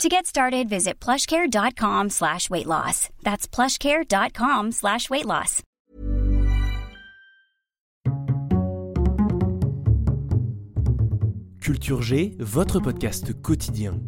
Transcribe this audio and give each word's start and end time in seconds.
To 0.00 0.08
get 0.08 0.26
started, 0.26 0.68
visit 0.68 0.94
plushcare.com 1.00 2.10
slash 2.10 2.50
weight 2.50 2.66
loss. 2.66 3.08
That's 3.22 3.46
plushcare.com 3.46 4.72
slash 4.72 5.08
weight 5.10 5.26
loss. 5.26 5.62
Culture 11.60 12.02
G, 12.02 12.34
votre 12.40 12.80
podcast 12.80 13.32
quotidien. 13.40 14.00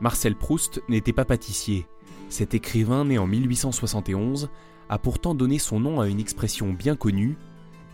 Marcel 0.00 0.34
Proust 0.36 0.82
n'était 0.90 1.14
pas 1.14 1.24
pâtissier. 1.24 1.86
Cet 2.28 2.52
écrivain, 2.52 3.06
né 3.06 3.16
en 3.16 3.26
1871, 3.26 4.50
a 4.90 4.98
pourtant 4.98 5.34
donné 5.34 5.58
son 5.58 5.80
nom 5.80 6.00
à 6.00 6.08
une 6.08 6.20
expression 6.20 6.74
bien 6.74 6.96
connue, 6.96 7.38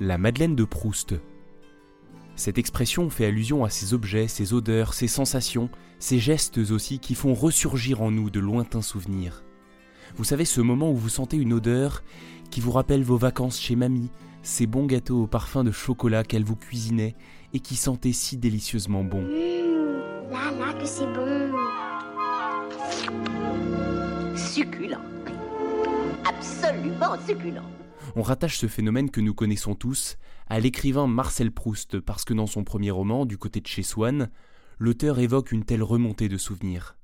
la 0.00 0.18
Madeleine 0.18 0.56
de 0.56 0.64
Proust. 0.64 1.14
Cette 2.40 2.56
expression 2.56 3.10
fait 3.10 3.26
allusion 3.26 3.66
à 3.66 3.68
ces 3.68 3.92
objets, 3.92 4.26
ces 4.26 4.54
odeurs, 4.54 4.94
ces 4.94 5.08
sensations, 5.08 5.68
ces 5.98 6.18
gestes 6.18 6.56
aussi 6.56 6.98
qui 6.98 7.14
font 7.14 7.34
ressurgir 7.34 8.00
en 8.00 8.10
nous 8.10 8.30
de 8.30 8.40
lointains 8.40 8.80
souvenirs. 8.80 9.44
Vous 10.16 10.24
savez 10.24 10.46
ce 10.46 10.62
moment 10.62 10.90
où 10.90 10.96
vous 10.96 11.10
sentez 11.10 11.36
une 11.36 11.52
odeur 11.52 12.02
qui 12.50 12.62
vous 12.62 12.70
rappelle 12.70 13.02
vos 13.02 13.18
vacances 13.18 13.60
chez 13.60 13.76
mamie, 13.76 14.08
ces 14.42 14.66
bons 14.66 14.86
gâteaux 14.86 15.24
au 15.24 15.26
parfum 15.26 15.64
de 15.64 15.70
chocolat 15.70 16.24
qu'elle 16.24 16.44
vous 16.44 16.56
cuisinait 16.56 17.14
et 17.52 17.60
qui 17.60 17.76
sentaient 17.76 18.14
si 18.14 18.38
délicieusement 18.38 19.04
bon. 19.04 19.20
Mmh, 19.20 20.32
là, 20.32 20.50
là, 20.58 20.72
que 20.72 20.86
c'est 20.86 21.12
bon. 21.12 21.52
Succulent. 24.34 25.02
Absolument 26.24 27.18
succulent. 27.26 27.79
On 28.16 28.22
rattache 28.22 28.58
ce 28.58 28.66
phénomène 28.66 29.10
que 29.10 29.20
nous 29.20 29.34
connaissons 29.34 29.74
tous 29.74 30.16
à 30.48 30.58
l'écrivain 30.58 31.06
Marcel 31.06 31.52
Proust 31.52 32.00
parce 32.00 32.24
que 32.24 32.34
dans 32.34 32.46
son 32.46 32.64
premier 32.64 32.90
roman, 32.90 33.24
Du 33.24 33.38
côté 33.38 33.60
de 33.60 33.66
chez 33.66 33.82
Swann, 33.82 34.30
l'auteur 34.78 35.20
évoque 35.20 35.52
une 35.52 35.64
telle 35.64 35.82
remontée 35.82 36.28
de 36.28 36.36
souvenirs. 36.36 36.96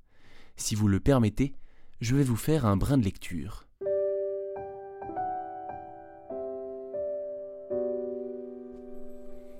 Si 0.57 0.75
vous 0.75 0.89
le 0.89 0.99
permettez, 0.99 1.55
je 2.01 2.17
vais 2.17 2.25
vous 2.25 2.37
faire 2.37 2.67
un 2.67 2.77
brin 2.77 2.99
de 2.99 3.05
lecture. 3.05 3.69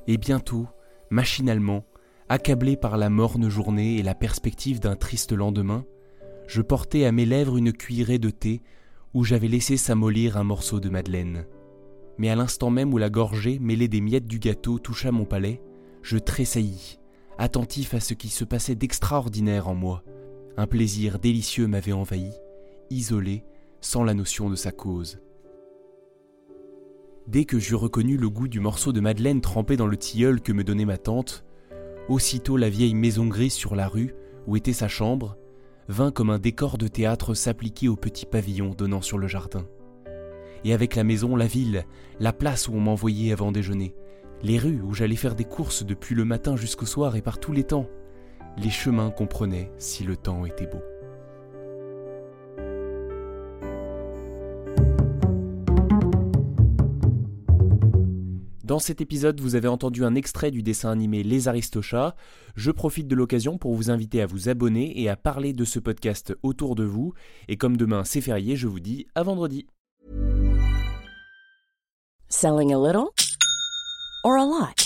Et 0.09 0.19
bientôt, 0.19 0.69
machinalement, 1.11 1.85
accablé 2.29 2.77
par 2.77 2.97
la 2.97 3.11
morne 3.11 3.49
journée 3.49 3.99
et 3.99 4.03
la 4.03 4.15
perspective 4.15 4.81
d'un 4.81 4.97
triste 4.97 5.33
lendemain, 5.33 5.85
je 6.49 6.63
portais 6.63 7.05
à 7.05 7.13
mes 7.13 7.27
lèvres 7.27 7.57
une 7.57 7.73
cuillerée 7.73 8.19
de 8.19 8.31
thé 8.31 8.63
où 9.17 9.25
j'avais 9.25 9.49
laissé 9.49 9.79
s'amollir 9.79 10.37
un 10.37 10.45
morceau 10.45 10.79
de 10.79 10.91
madeleine. 10.91 11.47
Mais 12.19 12.29
à 12.29 12.37
l'instant 12.37 12.69
même 12.69 12.93
où 12.93 12.99
la 12.99 13.09
gorgée 13.09 13.59
mêlée 13.59 13.89
des 13.89 14.03
miettes 14.03 14.27
du 14.27 14.39
gâteau 14.39 14.79
toucha 14.79 15.11
mon 15.11 15.25
palais, 15.25 15.63
je 16.03 16.19
tressaillis, 16.19 16.99
attentif 17.39 17.95
à 17.95 18.01
ce 18.01 18.13
qui 18.13 18.29
se 18.29 18.45
passait 18.45 18.75
d'extraordinaire 18.75 19.69
en 19.69 19.75
moi. 19.75 20.05
Un 20.59 20.67
plaisir 20.67 21.19
délicieux 21.19 21.67
m'avait 21.67 21.93
envahi, 21.93 22.31
isolé, 22.91 23.43
sans 23.81 24.05
la 24.05 24.13
notion 24.13 24.51
de 24.51 24.55
sa 24.55 24.71
cause. 24.71 25.19
Dès 27.27 27.47
que 27.47 27.59
j'eus 27.59 27.75
reconnu 27.75 28.19
le 28.19 28.29
goût 28.29 28.49
du 28.49 28.61
morceau 28.61 28.93
de 28.93 29.01
madeleine 29.01 29.41
trempé 29.41 29.79
dans 29.79 29.87
le 29.87 29.97
tilleul 29.97 30.43
que 30.43 30.53
me 30.53 30.63
donnait 30.63 30.85
ma 30.85 30.99
tante, 30.99 31.43
aussitôt 32.11 32.59
la 32.59 32.69
vieille 32.69 32.95
maison 32.95 33.25
grise 33.25 33.55
sur 33.55 33.77
la 33.77 33.89
rue, 33.89 34.15
où 34.47 34.57
était 34.57 34.75
sa 34.75 34.89
chambre, 34.89 35.39
vint 35.89 36.11
comme 36.11 36.31
un 36.31 36.39
décor 36.39 36.79
de 36.79 36.89
théâtre 36.89 37.35
s'appliquer 37.35 37.89
au 37.89 37.97
petit 37.97 38.27
pavillon 38.27 38.71
donnant 38.71 39.03
sur 39.03 39.19
le 39.19 39.29
jardin. 39.29 39.67
Et 40.65 40.73
avec 40.73 40.97
la 40.97 41.05
maison, 41.05 41.37
la 41.37 41.47
ville, 41.47 41.85
la 42.19 42.33
place 42.33 42.69
où 42.69 42.75
on 42.75 42.81
m'envoyait 42.81 43.33
avant 43.33 43.53
déjeuner, 43.53 43.95
les 44.43 44.59
rues 44.59 44.81
où 44.83 44.95
j'allais 44.95 45.17
faire 45.17 45.35
des 45.35 45.45
courses 45.45 45.85
depuis 45.85 46.15
le 46.15 46.25
matin 46.25 46.57
jusqu'au 46.57 46.87
soir 46.87 47.17
et 47.17 47.23
par 47.23 47.39
tous 47.39 47.53
les 47.53 47.65
temps, 47.65 47.89
les 48.59 48.71
chemins 48.71 49.11
qu'on 49.11 49.27
prenait 49.27 49.71
si 49.79 50.05
le 50.05 50.17
temps 50.17 50.45
était 50.45 50.67
beau. 50.67 50.83
Dans 58.67 58.81
cet 58.81 59.01
épisode, 59.01 59.41
vous 59.41 59.55
avez 59.55 59.69
entendu 59.69 60.05
un 60.05 60.17
extrait 60.17 60.51
du 60.51 60.61
dessin 60.61 60.91
animé 60.91 61.23
Les 61.23 61.47
Aristochats. 61.47 62.17
Je 62.57 62.73
profite 62.73 63.07
de 63.07 63.15
l'occasion 63.15 63.59
pour 63.59 63.77
vous 63.77 63.93
inviter 63.93 64.21
à 64.21 64.27
vous 64.27 64.49
abonner 64.49 65.01
et 65.01 65.09
à 65.09 65.15
parler 65.15 65.53
de 65.53 65.65
ce 65.65 65.79
podcast 65.79 66.35
autour 66.43 66.75
de 66.75 66.83
vous. 66.83 67.15
Et 67.47 67.59
comme 67.59 67.77
demain 67.77 68.03
c'est 68.03 68.21
férié, 68.21 68.57
je 68.57 68.67
vous 68.67 68.81
dis 68.81 69.07
à 69.15 69.23
vendredi. 69.23 69.67
Selling 72.29 72.75
a 72.75 72.77
little 72.77 73.13
or 74.25 74.37
a 74.37 74.45
lot? 74.45 74.86